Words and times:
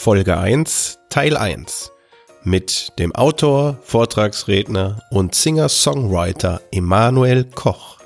Folge 0.00 0.38
1, 0.38 1.00
Teil 1.10 1.36
1 1.36 1.90
mit 2.44 2.92
dem 3.00 3.12
Autor, 3.16 3.78
Vortragsredner 3.82 5.02
und 5.10 5.34
Singer-Songwriter 5.34 6.60
Emanuel 6.70 7.42
Koch. 7.42 7.98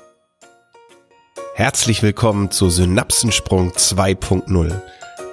Herzlich 1.53 2.01
willkommen 2.01 2.49
zu 2.49 2.71
Synapsensprung 2.71 3.73
2.0, 3.73 4.81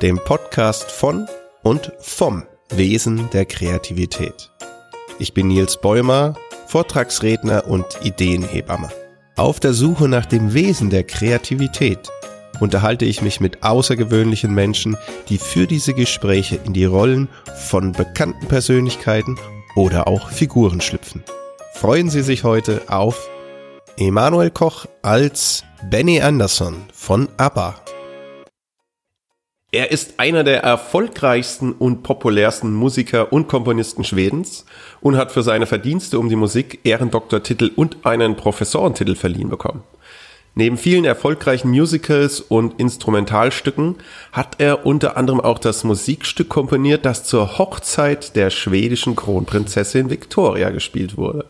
dem 0.02 0.18
Podcast 0.18 0.90
von 0.90 1.26
und 1.62 1.92
vom 1.98 2.44
Wesen 2.68 3.30
der 3.30 3.46
Kreativität. 3.46 4.50
Ich 5.18 5.32
bin 5.32 5.48
Nils 5.48 5.78
Bäumer, 5.78 6.34
Vortragsredner 6.66 7.68
und 7.68 7.86
Ideenhebamme. 8.02 8.90
Auf 9.34 9.60
der 9.60 9.72
Suche 9.72 10.08
nach 10.08 10.26
dem 10.26 10.52
Wesen 10.52 10.90
der 10.90 11.04
Kreativität 11.04 12.10
unterhalte 12.60 13.04
ich 13.04 13.22
mich 13.22 13.40
mit 13.40 13.62
außergewöhnlichen 13.62 14.54
Menschen, 14.54 14.96
die 15.28 15.38
für 15.38 15.66
diese 15.66 15.94
Gespräche 15.94 16.60
in 16.64 16.72
die 16.72 16.84
Rollen 16.84 17.28
von 17.56 17.92
bekannten 17.92 18.46
Persönlichkeiten 18.46 19.38
oder 19.74 20.06
auch 20.06 20.30
Figuren 20.30 20.80
schlüpfen. 20.80 21.24
Freuen 21.74 22.10
Sie 22.10 22.22
sich 22.22 22.44
heute 22.44 22.82
auf 22.88 23.28
Emanuel 23.96 24.50
Koch 24.50 24.86
als 25.02 25.64
Benny 25.90 26.20
Anderson 26.20 26.76
von 26.92 27.28
ABBA. 27.36 27.74
Er 29.72 29.92
ist 29.92 30.14
einer 30.18 30.42
der 30.42 30.64
erfolgreichsten 30.64 31.72
und 31.72 32.02
populärsten 32.02 32.72
Musiker 32.72 33.32
und 33.32 33.46
Komponisten 33.46 34.02
Schwedens 34.02 34.64
und 35.00 35.16
hat 35.16 35.30
für 35.30 35.44
seine 35.44 35.66
Verdienste 35.66 36.18
um 36.18 36.28
die 36.28 36.34
Musik 36.34 36.80
Ehrendoktortitel 36.82 37.70
und 37.76 38.04
einen 38.04 38.34
Professorentitel 38.34 39.14
verliehen 39.14 39.48
bekommen. 39.48 39.84
Neben 40.54 40.76
vielen 40.76 41.04
erfolgreichen 41.04 41.70
Musicals 41.70 42.40
und 42.40 42.80
Instrumentalstücken 42.80 43.96
hat 44.32 44.56
er 44.58 44.84
unter 44.84 45.16
anderem 45.16 45.40
auch 45.40 45.58
das 45.58 45.84
Musikstück 45.84 46.48
komponiert, 46.48 47.06
das 47.06 47.24
zur 47.24 47.58
Hochzeit 47.58 48.34
der 48.34 48.50
schwedischen 48.50 49.14
Kronprinzessin 49.14 50.10
Victoria 50.10 50.70
gespielt 50.70 51.16
wurde. 51.16 51.46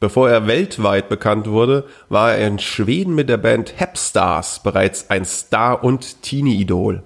Bevor 0.00 0.30
er 0.30 0.46
weltweit 0.46 1.08
bekannt 1.08 1.48
wurde, 1.48 1.84
war 2.08 2.34
er 2.34 2.46
in 2.46 2.58
Schweden 2.60 3.14
mit 3.14 3.28
der 3.28 3.36
Band 3.36 3.74
Hepstars 3.76 4.62
bereits 4.62 5.10
ein 5.10 5.24
Star 5.24 5.82
und 5.82 6.22
Teenie-Idol. 6.22 7.02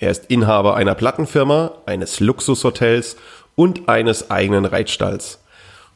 Er 0.00 0.10
ist 0.10 0.26
Inhaber 0.26 0.74
einer 0.74 0.96
Plattenfirma, 0.96 1.72
eines 1.86 2.18
Luxushotels 2.20 3.16
und 3.54 3.88
eines 3.88 4.30
eigenen 4.30 4.64
Reitstalls. 4.64 5.38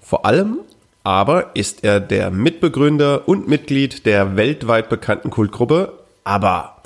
Vor 0.00 0.24
allem 0.24 0.60
aber 1.08 1.52
ist 1.54 1.84
er 1.84 2.00
der 2.00 2.30
Mitbegründer 2.30 3.26
und 3.26 3.48
Mitglied 3.48 4.04
der 4.04 4.36
weltweit 4.36 4.90
bekannten 4.90 5.30
Kultgruppe 5.30 6.00
ABBA. 6.24 6.82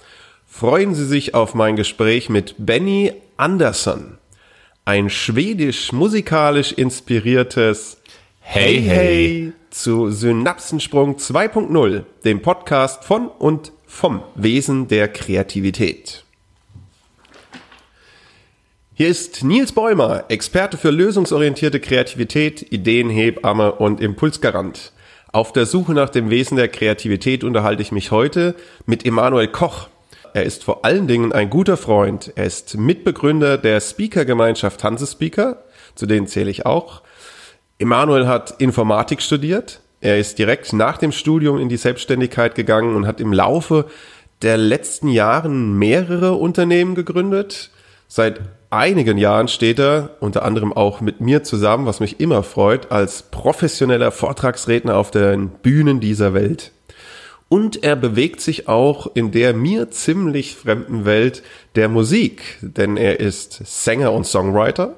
Freuen 0.47 0.95
Sie 0.95 1.06
sich 1.06 1.34
auf 1.34 1.56
mein 1.56 1.75
Gespräch 1.75 2.28
mit 2.28 2.55
Benny 2.56 3.15
Andersson. 3.37 4.19
Ein 4.84 5.11
schwedisch-musikalisch 5.11 6.70
inspiriertes 6.70 8.00
Hey 8.39 8.81
Hey 8.83 9.53
zu 9.70 10.12
Synapsensprung 10.12 11.17
2.0, 11.17 12.05
dem 12.25 12.43
Podcast 12.43 13.03
von 13.03 13.27
und 13.27 13.73
vom 13.89 14.23
Wesen 14.37 14.87
der 14.87 15.09
Kreativität. 15.09 16.23
Hier 19.03 19.11
ist 19.11 19.42
Nils 19.42 19.72
Bäumer, 19.72 20.27
Experte 20.28 20.77
für 20.77 20.91
lösungsorientierte 20.91 21.81
Kreativität, 21.81 22.70
Ideenhebamme 22.70 23.72
und 23.72 24.00
Impulsgarant. 24.00 24.92
Auf 25.33 25.53
der 25.53 25.67
Suche 25.67 25.92
nach 25.92 26.09
dem 26.09 26.31
Wesen 26.31 26.56
der 26.56 26.69
Kreativität 26.69 27.42
unterhalte 27.42 27.83
ich 27.83 27.91
mich 27.91 28.12
heute 28.12 28.55
mit 28.86 29.05
Emanuel 29.05 29.48
Koch. 29.48 29.89
Er 30.34 30.44
ist 30.44 30.62
vor 30.62 30.84
allen 30.84 31.09
Dingen 31.09 31.33
ein 31.33 31.50
guter 31.50 31.77
Freund. 31.77 32.33
Er 32.36 32.44
ist 32.44 32.77
Mitbegründer 32.77 33.59
der 33.59 33.81
Speaker-Gemeinschaft 33.81 34.84
Hanse 34.84 35.09
Speaker, 35.09 35.64
zu 35.97 36.06
denen 36.06 36.28
zähle 36.28 36.53
ich 36.53 36.64
auch. 36.64 37.03
Emanuel 37.81 38.28
hat 38.28 38.55
Informatik 38.61 39.20
studiert. 39.20 39.81
Er 40.00 40.20
ist 40.20 40.38
direkt 40.38 40.72
nach 40.75 40.97
dem 40.97 41.10
Studium 41.10 41.59
in 41.59 41.69
die 41.69 41.76
Selbstständigkeit 41.76 42.55
gegangen 42.55 42.94
und 42.94 43.09
hat 43.09 43.21
im 43.21 43.32
Laufe 43.32 43.87
der 44.43 44.59
letzten 44.59 45.09
Jahren 45.09 45.76
mehrere 45.76 46.34
Unternehmen 46.34 46.94
gegründet. 46.94 47.72
Seit 48.06 48.43
einigen 48.72 49.19
Jahren 49.19 49.49
steht 49.49 49.78
er 49.78 50.16
unter 50.21 50.44
anderem 50.44 50.72
auch 50.72 51.00
mit 51.00 51.21
mir 51.21 51.43
zusammen, 51.43 51.87
was 51.87 52.00
mich 52.00 52.21
immer 52.21 52.43
freut, 52.43 52.91
als 52.91 53.22
professioneller 53.22 54.10
Vortragsredner 54.10 54.97
auf 54.97 55.10
den 55.10 55.49
Bühnen 55.49 56.00
dieser 56.00 56.34
Welt. 56.34 56.72
Und 57.49 57.84
er 57.84 57.97
bewegt 57.97 58.41
sich 58.41 58.69
auch 58.69 59.11
in 59.15 59.31
der 59.31 59.53
mir 59.53 59.91
ziemlich 59.91 60.56
fremden 60.56 61.05
Welt 61.05 61.43
der 61.75 61.91
Musik, 61.91 62.59
denn 62.62 62.97
er 62.97 63.21
ist 63.21 63.61
Sänger 63.65 64.12
und 64.12 64.27
Songwriter. 64.27 64.94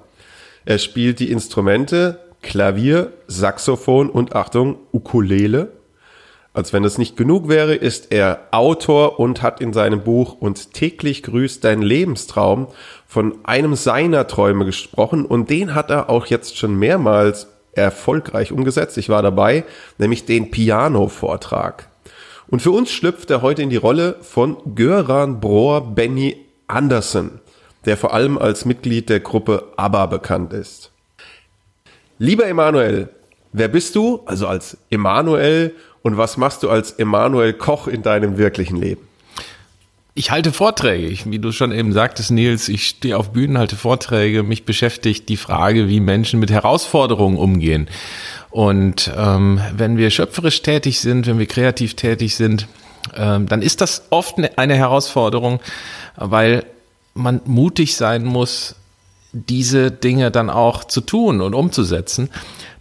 Er 0.65 0.79
spielt 0.79 1.19
die 1.19 1.33
Instrumente 1.33 2.21
Klavier, 2.43 3.13
Saxophon 3.27 4.09
und 4.09 4.37
Achtung, 4.37 4.77
Ukulele. 4.93 5.73
Als 6.54 6.72
wenn 6.72 6.84
es 6.84 6.98
nicht 6.98 7.16
genug 7.16 7.48
wäre, 7.48 7.75
ist 7.75 8.12
er 8.12 8.47
Autor 8.53 9.19
und 9.19 9.42
hat 9.42 9.60
in 9.60 9.72
seinem 9.72 10.04
Buch 10.04 10.37
Und 10.38 10.72
täglich 10.72 11.25
grüßt 11.25 11.65
dein 11.65 11.82
Lebenstraum 11.82 12.69
von 13.09 13.34
einem 13.42 13.75
seiner 13.75 14.28
Träume 14.28 14.65
gesprochen 14.65 15.26
und 15.26 15.50
den 15.50 15.75
hat 15.75 15.91
er 15.91 16.09
auch 16.09 16.26
jetzt 16.26 16.56
schon 16.56 16.78
mehrmals 16.78 17.48
erfolgreich 17.72 18.53
umgesetzt. 18.53 18.97
Ich 18.98 19.09
war 19.09 19.20
dabei, 19.20 19.65
nämlich 19.98 20.26
den 20.26 20.53
Piano-Vortrag. 20.53 21.88
Und 22.47 22.62
für 22.62 22.71
uns 22.71 22.92
schlüpft 22.92 23.31
er 23.31 23.42
heute 23.42 23.62
in 23.62 23.71
die 23.71 23.76
Rolle 23.76 24.16
von 24.21 24.56
Göran 24.76 25.41
Brohr 25.41 25.81
Benny 25.81 26.36
Anderson, 26.69 27.41
der 27.84 27.97
vor 27.97 28.15
allem 28.15 28.38
als 28.38 28.65
Mitglied 28.65 29.09
der 29.09 29.19
Gruppe 29.19 29.72
ABBA 29.76 30.06
bekannt 30.06 30.53
ist. 30.53 30.92
Lieber 32.19 32.47
Emanuel, 32.47 33.09
wer 33.53 33.66
bist 33.66 33.97
du? 33.97 34.21
Also 34.25 34.47
als 34.47 34.76
Emanuel 34.88 35.75
und 36.04 36.19
was 36.19 36.37
machst 36.37 36.62
du 36.62 36.69
als 36.69 36.92
Emanuel 36.92 37.54
Koch 37.54 37.88
in 37.88 38.03
deinem 38.03 38.37
wirklichen 38.37 38.76
Leben? 38.76 39.09
Ich 40.12 40.31
halte 40.31 40.53
Vorträge. 40.53 41.06
Ich, 41.06 41.28
wie 41.28 41.38
du 41.38 41.50
schon 41.50 41.72
eben 41.72 41.94
sagtest, 41.94 42.31
Nils, 42.31 42.69
ich 42.69 42.87
stehe 42.87 43.16
auf 43.16 43.32
Bühnen, 43.32 43.56
halte 43.56 43.75
Vorträge. 43.75 44.42
Mich 44.42 44.66
beschäftigt 44.66 45.31
die 45.31 45.38
Frage, 45.38 45.88
wie 45.88 46.00
Menschen 46.00 46.41
mit 46.41 46.50
Herausforderungen 46.50 47.38
umgehen. 47.38 47.88
Und 48.50 49.10
ähm, 49.16 49.62
wenn 49.75 49.97
wir 49.97 50.10
schöpferisch 50.10 50.60
tätig 50.60 51.00
sind, 51.00 51.26
wenn 51.26 51.38
wir 51.38 51.47
kreativ 51.47 51.94
tätig 51.94 52.36
sind, 52.36 52.69
ähm, 53.16 53.48
dann 53.48 53.62
ist 53.62 53.81
das 53.81 54.04
oft 54.10 54.36
ne, 54.36 54.50
eine 54.56 54.76
Herausforderung, 54.76 55.59
weil 56.16 56.66
man 57.15 57.41
mutig 57.47 57.97
sein 57.97 58.25
muss, 58.25 58.76
diese 59.34 59.91
Dinge 59.91 60.31
dann 60.31 60.49
auch 60.49 60.84
zu 60.84 61.00
tun 61.00 61.41
und 61.41 61.55
umzusetzen 61.55 62.31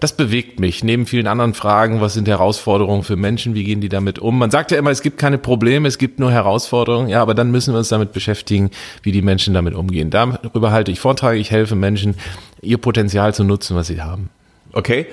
das 0.03 0.11
bewegt 0.11 0.59
mich. 0.59 0.83
Neben 0.83 1.05
vielen 1.05 1.27
anderen 1.27 1.53
Fragen, 1.53 2.01
was 2.01 2.13
sind 2.13 2.27
Herausforderungen 2.27 3.03
für 3.03 3.15
Menschen, 3.15 3.55
wie 3.55 3.63
gehen 3.63 3.79
die 3.79 3.87
damit 3.87 4.19
um? 4.19 4.37
Man 4.37 4.51
sagt 4.51 4.71
ja 4.71 4.77
immer, 4.77 4.91
es 4.91 5.01
gibt 5.01 5.17
keine 5.17 5.37
Probleme, 5.37 5.87
es 5.87 5.97
gibt 5.97 6.19
nur 6.19 6.29
Herausforderungen. 6.29 7.07
Ja, 7.07 7.21
aber 7.21 7.33
dann 7.33 7.51
müssen 7.51 7.73
wir 7.73 7.77
uns 7.77 7.87
damit 7.87 8.11
beschäftigen, 8.11 8.69
wie 9.01 9.13
die 9.13 9.21
Menschen 9.21 9.53
damit 9.53 9.73
umgehen. 9.73 10.09
Darüber 10.09 10.71
halte 10.73 10.91
ich 10.91 10.99
Vorträge, 10.99 11.39
ich 11.39 11.51
helfe 11.51 11.75
Menschen, 11.75 12.15
ihr 12.61 12.79
Potenzial 12.79 13.33
zu 13.33 13.45
nutzen, 13.45 13.77
was 13.77 13.87
sie 13.87 14.01
haben. 14.01 14.29
Okay, 14.73 15.07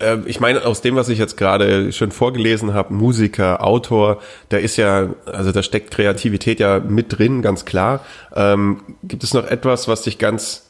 ähm, 0.00 0.24
ich 0.26 0.40
meine, 0.40 0.64
aus 0.66 0.80
dem, 0.80 0.96
was 0.96 1.08
ich 1.08 1.20
jetzt 1.20 1.36
gerade 1.36 1.92
schon 1.92 2.10
vorgelesen 2.10 2.74
habe, 2.74 2.94
Musiker, 2.94 3.64
Autor, 3.64 4.20
da 4.48 4.56
ist 4.56 4.76
ja, 4.76 5.10
also 5.26 5.52
da 5.52 5.62
steckt 5.62 5.92
Kreativität 5.92 6.58
ja 6.58 6.80
mit 6.80 7.16
drin, 7.16 7.42
ganz 7.42 7.64
klar. 7.64 8.04
Ähm, 8.34 8.80
gibt 9.04 9.22
es 9.22 9.34
noch 9.34 9.46
etwas, 9.46 9.86
was 9.86 10.02
dich 10.02 10.18
ganz 10.18 10.65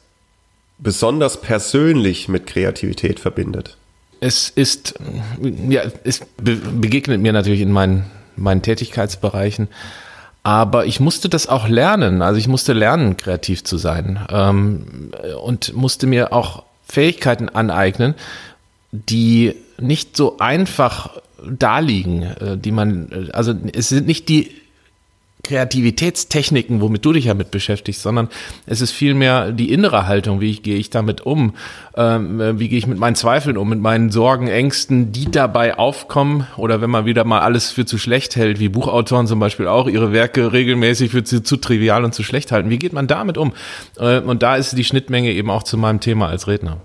besonders 0.79 1.41
persönlich 1.41 2.27
mit 2.27 2.47
Kreativität 2.47 3.19
verbindet? 3.19 3.77
Es 4.19 4.49
ist, 4.49 4.95
ja, 5.69 5.83
es 6.03 6.21
begegnet 6.37 7.21
mir 7.21 7.33
natürlich 7.33 7.61
in 7.61 7.71
meinen, 7.71 8.05
meinen 8.35 8.61
Tätigkeitsbereichen. 8.61 9.67
Aber 10.43 10.85
ich 10.85 10.99
musste 10.99 11.29
das 11.29 11.47
auch 11.47 11.67
lernen. 11.67 12.21
Also 12.21 12.39
ich 12.39 12.47
musste 12.47 12.73
lernen, 12.73 13.17
kreativ 13.17 13.63
zu 13.63 13.77
sein. 13.77 14.25
Ähm, 14.29 15.11
und 15.43 15.73
musste 15.75 16.07
mir 16.07 16.31
auch 16.31 16.63
Fähigkeiten 16.87 17.49
aneignen, 17.49 18.15
die 18.91 19.55
nicht 19.79 20.15
so 20.15 20.37
einfach 20.39 21.21
da 21.45 21.79
liegen, 21.79 22.23
äh, 22.23 22.57
die 22.57 22.71
man, 22.71 23.29
also 23.33 23.53
es 23.73 23.89
sind 23.89 24.07
nicht 24.07 24.29
die 24.29 24.51
Kreativitätstechniken, 25.47 26.81
womit 26.81 27.05
du 27.05 27.13
dich 27.13 27.25
ja 27.25 27.33
mit 27.33 27.51
beschäftigst, 27.51 28.01
sondern 28.01 28.27
es 28.65 28.81
ist 28.81 28.91
vielmehr 28.91 29.51
die 29.51 29.71
innere 29.71 30.05
Haltung, 30.05 30.41
wie 30.41 30.51
ich, 30.51 30.61
gehe 30.61 30.75
ich 30.75 30.89
damit 30.89 31.21
um, 31.21 31.53
ähm, 31.95 32.41
äh, 32.41 32.59
wie 32.59 32.67
gehe 32.67 32.77
ich 32.77 32.87
mit 32.87 32.99
meinen 32.99 33.15
Zweifeln 33.15 33.57
um, 33.57 33.69
mit 33.69 33.79
meinen 33.79 34.09
Sorgen, 34.09 34.47
Ängsten, 34.47 35.11
die 35.11 35.31
dabei 35.31 35.77
aufkommen 35.77 36.47
oder 36.57 36.81
wenn 36.81 36.89
man 36.89 37.05
wieder 37.05 37.23
mal 37.23 37.39
alles 37.39 37.71
für 37.71 37.85
zu 37.85 37.97
schlecht 37.97 38.35
hält, 38.35 38.59
wie 38.59 38.69
Buchautoren 38.69 39.27
zum 39.27 39.39
Beispiel 39.39 39.67
auch 39.67 39.87
ihre 39.87 40.11
Werke 40.11 40.51
regelmäßig 40.51 41.11
für 41.11 41.23
zu, 41.23 41.41
zu 41.41 41.57
trivial 41.57 42.03
und 42.03 42.13
zu 42.13 42.23
schlecht 42.23 42.51
halten. 42.51 42.69
Wie 42.69 42.79
geht 42.79 42.93
man 42.93 43.07
damit 43.07 43.37
um? 43.37 43.53
Äh, 43.97 44.19
und 44.19 44.43
da 44.43 44.57
ist 44.57 44.77
die 44.77 44.83
Schnittmenge 44.83 45.31
eben 45.31 45.49
auch 45.49 45.63
zu 45.63 45.77
meinem 45.77 46.01
Thema 46.01 46.27
als 46.27 46.47
Redner. 46.47 46.77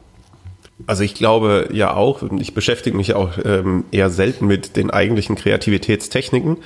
Also 0.86 1.02
ich 1.02 1.14
glaube 1.14 1.68
ja 1.72 1.94
auch, 1.94 2.22
ich 2.38 2.54
beschäftige 2.54 2.96
mich 2.96 3.14
auch 3.14 3.32
ähm, 3.44 3.84
eher 3.92 4.10
selten 4.10 4.46
mit 4.46 4.76
den 4.76 4.90
eigentlichen 4.90 5.36
Kreativitätstechniken, 5.36 6.58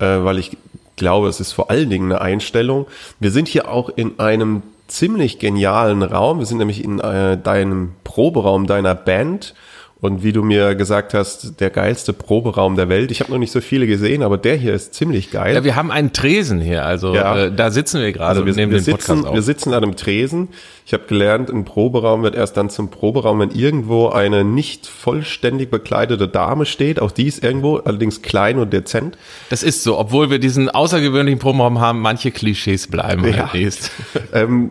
äh, 0.00 0.04
weil 0.04 0.38
ich 0.38 0.56
glaube, 0.98 1.28
es 1.28 1.40
ist 1.40 1.52
vor 1.52 1.70
allen 1.70 1.88
Dingen 1.88 2.12
eine 2.12 2.20
Einstellung. 2.20 2.86
Wir 3.20 3.30
sind 3.30 3.48
hier 3.48 3.68
auch 3.68 3.88
in 3.88 4.18
einem 4.18 4.62
ziemlich 4.88 5.38
genialen 5.38 6.02
Raum. 6.02 6.38
Wir 6.38 6.46
sind 6.46 6.58
nämlich 6.58 6.84
in 6.84 6.98
äh, 6.98 7.38
deinem 7.38 7.92
Proberaum 8.04 8.66
deiner 8.66 8.94
Band 8.94 9.54
und 10.00 10.22
wie 10.22 10.32
du 10.32 10.44
mir 10.44 10.76
gesagt 10.76 11.12
hast, 11.12 11.60
der 11.60 11.70
geilste 11.70 12.12
Proberaum 12.12 12.76
der 12.76 12.88
Welt. 12.88 13.10
Ich 13.10 13.20
habe 13.20 13.32
noch 13.32 13.38
nicht 13.38 13.50
so 13.50 13.60
viele 13.60 13.88
gesehen, 13.88 14.22
aber 14.22 14.38
der 14.38 14.54
hier 14.54 14.72
ist 14.72 14.94
ziemlich 14.94 15.32
geil. 15.32 15.56
Ja, 15.56 15.64
wir 15.64 15.74
haben 15.74 15.90
einen 15.90 16.12
Tresen 16.12 16.60
hier, 16.60 16.84
also 16.84 17.14
ja. 17.14 17.46
äh, 17.46 17.52
da 17.52 17.72
sitzen 17.72 18.00
wir 18.00 18.12
gerade 18.12 18.30
also 18.30 18.46
wir, 18.46 18.54
nehmen 18.54 18.70
wir 18.70 18.78
den 18.78 18.84
sitzen, 18.84 18.98
Podcast 18.98 19.26
auf. 19.26 19.34
Wir 19.34 19.42
sitzen 19.42 19.74
an 19.74 19.82
einem 19.82 19.96
Tresen. 19.96 20.48
Ich 20.86 20.92
habe 20.92 21.02
gelernt, 21.08 21.50
ein 21.50 21.64
Proberaum 21.64 22.22
wird 22.22 22.36
erst 22.36 22.56
dann 22.56 22.70
zum 22.70 22.90
Proberaum, 22.90 23.40
wenn 23.40 23.50
irgendwo 23.50 24.08
eine 24.08 24.44
nicht 24.44 24.86
vollständig 24.86 25.68
bekleidete 25.68 26.28
Dame 26.28 26.64
steht. 26.64 27.00
Auch 27.00 27.10
die 27.10 27.26
ist 27.26 27.42
irgendwo, 27.42 27.78
allerdings 27.78 28.22
klein 28.22 28.58
und 28.58 28.72
dezent. 28.72 29.18
Das 29.50 29.64
ist 29.64 29.82
so, 29.82 29.98
obwohl 29.98 30.30
wir 30.30 30.38
diesen 30.38 30.70
außergewöhnlichen 30.70 31.40
Proberaum 31.40 31.80
haben, 31.80 32.00
manche 32.00 32.30
Klischees 32.30 32.86
bleiben 32.86 33.26
ja. 33.26 33.52
halt 33.52 33.90
ähm, 34.32 34.70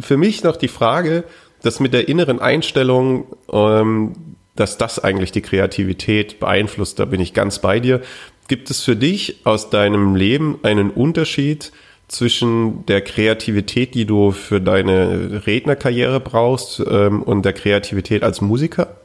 für 0.00 0.16
mich 0.16 0.44
noch 0.44 0.56
die 0.56 0.68
Frage, 0.68 1.24
das 1.62 1.80
mit 1.80 1.92
der 1.92 2.08
inneren 2.08 2.38
Einstellung, 2.38 3.26
ähm, 3.52 4.12
dass 4.60 4.78
das 4.78 4.98
eigentlich 4.98 5.32
die 5.32 5.42
Kreativität 5.42 6.40
beeinflusst. 6.40 6.98
Da 6.98 7.04
bin 7.04 7.20
ich 7.20 7.34
ganz 7.34 7.60
bei 7.60 7.80
dir. 7.80 8.00
Gibt 8.48 8.70
es 8.70 8.82
für 8.82 8.96
dich 8.96 9.40
aus 9.44 9.70
deinem 9.70 10.16
Leben 10.16 10.58
einen 10.62 10.90
Unterschied 10.90 11.72
zwischen 12.08 12.86
der 12.86 13.02
Kreativität, 13.02 13.94
die 13.94 14.06
du 14.06 14.30
für 14.32 14.60
deine 14.60 15.46
Rednerkarriere 15.46 16.20
brauchst, 16.20 16.80
ähm, 16.80 17.22
und 17.22 17.44
der 17.44 17.52
Kreativität 17.52 18.22
als 18.22 18.40
Musiker? 18.40 18.96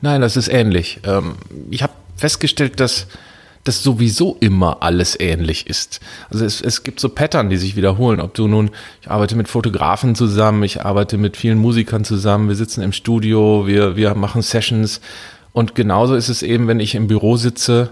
Nein, 0.00 0.20
das 0.20 0.36
ist 0.36 0.48
ähnlich. 0.48 1.00
Ähm, 1.04 1.34
ich 1.70 1.82
habe 1.82 1.92
festgestellt, 2.16 2.78
dass 2.78 3.08
dass 3.66 3.82
sowieso 3.82 4.36
immer 4.40 4.82
alles 4.82 5.18
ähnlich 5.18 5.66
ist. 5.66 6.00
Also 6.30 6.44
es, 6.44 6.60
es 6.60 6.84
gibt 6.84 7.00
so 7.00 7.08
Pattern, 7.08 7.50
die 7.50 7.56
sich 7.56 7.74
wiederholen. 7.74 8.20
Ob 8.20 8.34
du 8.34 8.46
nun, 8.46 8.70
ich 9.02 9.10
arbeite 9.10 9.34
mit 9.34 9.48
Fotografen 9.48 10.14
zusammen, 10.14 10.62
ich 10.62 10.84
arbeite 10.84 11.18
mit 11.18 11.36
vielen 11.36 11.58
Musikern 11.58 12.04
zusammen, 12.04 12.48
wir 12.48 12.54
sitzen 12.54 12.82
im 12.82 12.92
Studio, 12.92 13.66
wir, 13.66 13.96
wir 13.96 14.14
machen 14.14 14.42
Sessions. 14.42 15.00
Und 15.52 15.74
genauso 15.74 16.14
ist 16.14 16.28
es 16.28 16.42
eben, 16.42 16.68
wenn 16.68 16.80
ich 16.80 16.94
im 16.94 17.08
Büro 17.08 17.36
sitze, 17.36 17.90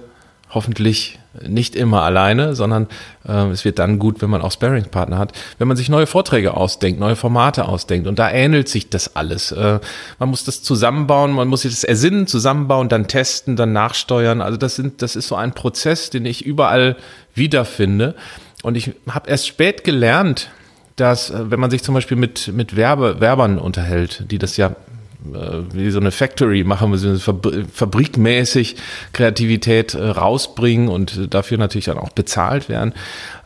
hoffentlich 0.54 1.18
nicht 1.46 1.74
immer 1.76 2.02
alleine, 2.02 2.54
sondern 2.54 2.86
äh, 3.26 3.48
es 3.48 3.64
wird 3.64 3.78
dann 3.78 3.98
gut, 3.98 4.22
wenn 4.22 4.30
man 4.30 4.42
auch 4.42 4.52
Sparringspartner 4.52 5.18
hat, 5.18 5.32
wenn 5.58 5.68
man 5.68 5.76
sich 5.76 5.88
neue 5.88 6.06
Vorträge 6.06 6.56
ausdenkt, 6.56 7.00
neue 7.00 7.16
Formate 7.16 7.66
ausdenkt 7.66 8.06
und 8.06 8.18
da 8.18 8.30
ähnelt 8.30 8.68
sich 8.68 8.88
das 8.88 9.16
alles. 9.16 9.52
Äh, 9.52 9.80
man 10.18 10.28
muss 10.28 10.44
das 10.44 10.62
zusammenbauen, 10.62 11.32
man 11.32 11.48
muss 11.48 11.62
sich 11.62 11.72
das 11.72 11.84
ersinnen, 11.84 12.26
zusammenbauen, 12.26 12.88
dann 12.88 13.08
testen, 13.08 13.56
dann 13.56 13.72
nachsteuern. 13.72 14.40
Also 14.40 14.56
das 14.56 14.76
sind, 14.76 15.02
das 15.02 15.16
ist 15.16 15.28
so 15.28 15.34
ein 15.34 15.52
Prozess, 15.52 16.10
den 16.10 16.24
ich 16.24 16.44
überall 16.44 16.96
wiederfinde. 17.34 18.14
Und 18.62 18.76
ich 18.76 18.92
habe 19.10 19.28
erst 19.28 19.46
spät 19.46 19.84
gelernt, 19.84 20.50
dass 20.96 21.30
äh, 21.30 21.50
wenn 21.50 21.60
man 21.60 21.70
sich 21.70 21.82
zum 21.82 21.94
Beispiel 21.94 22.16
mit 22.16 22.52
mit 22.52 22.76
Werbe, 22.76 23.20
Werbern 23.20 23.58
unterhält, 23.58 24.30
die 24.30 24.38
das 24.38 24.56
ja 24.56 24.76
wie 25.24 25.90
so 25.90 26.00
eine 26.00 26.10
Factory 26.10 26.64
machen, 26.64 26.92
wir 26.92 26.98
so 26.98 27.40
fabrikmäßig 27.72 28.76
Kreativität 29.12 29.94
äh, 29.94 30.02
rausbringen 30.02 30.88
und 30.88 31.32
dafür 31.34 31.58
natürlich 31.58 31.86
dann 31.86 31.98
auch 31.98 32.10
bezahlt 32.10 32.68
werden. 32.68 32.92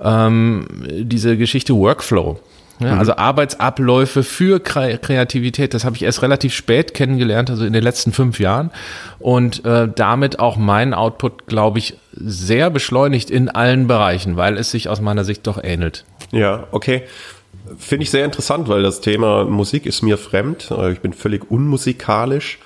Ähm, 0.00 0.66
diese 0.88 1.36
Geschichte 1.36 1.74
Workflow. 1.74 2.40
Ja, 2.80 2.94
mhm. 2.94 2.98
Also 2.98 3.16
Arbeitsabläufe 3.16 4.22
für 4.22 4.60
Kreativität, 4.60 5.74
das 5.74 5.84
habe 5.84 5.96
ich 5.96 6.02
erst 6.02 6.22
relativ 6.22 6.54
spät 6.54 6.94
kennengelernt, 6.94 7.50
also 7.50 7.64
in 7.64 7.72
den 7.72 7.82
letzten 7.82 8.12
fünf 8.12 8.38
Jahren. 8.38 8.70
Und 9.18 9.64
äh, 9.64 9.88
damit 9.92 10.38
auch 10.38 10.56
meinen 10.56 10.94
Output, 10.94 11.46
glaube 11.46 11.78
ich, 11.78 11.98
sehr 12.12 12.70
beschleunigt 12.70 13.30
in 13.30 13.48
allen 13.48 13.86
Bereichen, 13.86 14.36
weil 14.36 14.56
es 14.56 14.70
sich 14.70 14.88
aus 14.88 15.00
meiner 15.00 15.24
Sicht 15.24 15.46
doch 15.46 15.62
ähnelt. 15.62 16.04
Ja, 16.30 16.66
okay. 16.70 17.02
Finde 17.78 18.04
ich 18.04 18.10
sehr 18.10 18.24
interessant, 18.24 18.68
weil 18.68 18.82
das 18.82 19.00
Thema 19.00 19.44
Musik 19.44 19.86
ist 19.86 20.02
mir 20.02 20.18
fremd. 20.18 20.70
Äh, 20.70 20.92
ich 20.92 21.00
bin 21.00 21.12
völlig 21.12 21.50
unmusikalisch. 21.50 22.58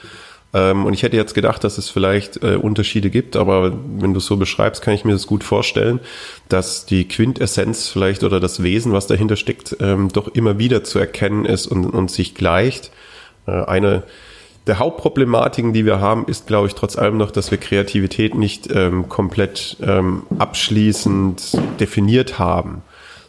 Ähm, 0.54 0.84
und 0.84 0.92
ich 0.92 1.02
hätte 1.02 1.16
jetzt 1.16 1.34
gedacht, 1.34 1.64
dass 1.64 1.78
es 1.78 1.88
vielleicht 1.88 2.42
äh, 2.42 2.56
Unterschiede 2.56 3.10
gibt, 3.10 3.36
aber 3.36 3.72
wenn 3.98 4.12
du 4.12 4.18
es 4.18 4.26
so 4.26 4.36
beschreibst, 4.36 4.82
kann 4.82 4.94
ich 4.94 5.04
mir 5.04 5.12
das 5.12 5.26
gut 5.26 5.44
vorstellen, 5.44 6.00
dass 6.48 6.84
die 6.84 7.08
Quintessenz 7.08 7.88
vielleicht 7.88 8.22
oder 8.22 8.38
das 8.38 8.62
Wesen, 8.62 8.92
was 8.92 9.06
dahinter 9.06 9.36
steckt, 9.36 9.76
ähm, 9.80 10.10
doch 10.12 10.28
immer 10.28 10.58
wieder 10.58 10.84
zu 10.84 10.98
erkennen 10.98 11.46
ist 11.46 11.66
und, 11.66 11.86
und 11.86 12.10
sich 12.10 12.34
gleicht. 12.34 12.90
Äh, 13.46 13.52
eine 13.64 14.02
der 14.66 14.78
Hauptproblematiken, 14.78 15.72
die 15.72 15.86
wir 15.86 16.00
haben, 16.00 16.26
ist, 16.26 16.46
glaube 16.46 16.68
ich, 16.68 16.74
trotz 16.74 16.96
allem 16.96 17.16
noch, 17.16 17.30
dass 17.32 17.50
wir 17.50 17.58
Kreativität 17.58 18.36
nicht 18.36 18.70
ähm, 18.70 19.08
komplett 19.08 19.76
ähm, 19.82 20.22
abschließend 20.38 21.58
definiert 21.80 22.38
haben. 22.38 22.82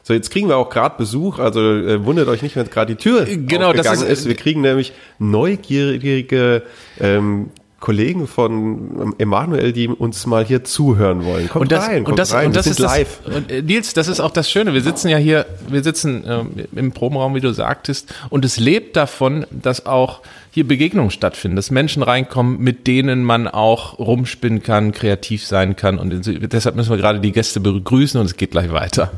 So, 0.05 0.13
jetzt 0.13 0.31
kriegen 0.31 0.49
wir 0.49 0.57
auch 0.57 0.69
gerade 0.69 0.95
Besuch, 0.97 1.39
also 1.39 1.61
äh, 1.61 2.05
wundert 2.05 2.27
euch 2.27 2.41
nicht, 2.41 2.57
wenn 2.57 2.69
gerade 2.69 2.93
die 2.95 3.01
Tür 3.01 3.25
genau, 3.25 3.71
das 3.71 3.87
ist, 3.87 4.01
ist. 4.01 4.27
Wir 4.27 4.35
kriegen 4.35 4.59
nämlich 4.59 4.91
neugierige 5.17 6.63
ähm, 6.99 7.51
Kollegen 7.83 8.27
von 8.27 8.53
ähm, 8.53 9.15
Emanuel, 9.17 9.73
die 9.73 9.89
uns 9.89 10.25
mal 10.25 10.45
hier 10.45 10.63
zuhören 10.63 11.25
wollen. 11.25 11.49
Kommt 11.49 11.63
und 11.63 11.71
das, 11.73 11.85
rein, 11.85 12.05
kommt 12.05 12.11
und 12.11 12.19
das, 12.19 12.33
rein. 12.33 12.47
Und 12.47 12.55
das 12.55 12.65
ist 12.65 12.79
live. 12.79 13.19
Das, 13.25 13.35
und, 13.35 13.51
äh, 13.51 13.61
Nils, 13.61 13.93
das 13.93 14.07
ist 14.07 14.21
auch 14.21 14.31
das 14.31 14.49
Schöne. 14.49 14.73
Wir 14.73 14.81
sitzen 14.81 15.09
ja 15.09 15.17
hier, 15.17 15.45
wir 15.67 15.83
sitzen 15.83 16.23
ähm, 16.25 16.51
im 16.73 16.91
Probenraum, 16.93 17.35
wie 17.35 17.41
du 17.41 17.53
sagtest, 17.53 18.13
und 18.29 18.45
es 18.45 18.57
lebt 18.57 18.95
davon, 18.95 19.45
dass 19.51 19.85
auch 19.85 20.21
hier 20.51 20.65
Begegnungen 20.65 21.11
stattfinden, 21.11 21.57
dass 21.57 21.71
Menschen 21.71 22.03
reinkommen, 22.03 22.59
mit 22.59 22.87
denen 22.87 23.23
man 23.23 23.49
auch 23.49 23.99
rumspinnen 23.99 24.63
kann, 24.63 24.93
kreativ 24.93 25.45
sein 25.45 25.75
kann. 25.75 25.97
Und 25.97 26.25
deshalb 26.53 26.77
müssen 26.77 26.89
wir 26.89 26.97
gerade 26.97 27.19
die 27.19 27.33
Gäste 27.33 27.59
begrüßen 27.59 28.17
und 28.19 28.27
es 28.27 28.37
geht 28.37 28.51
gleich 28.51 28.71
weiter. 28.71 29.11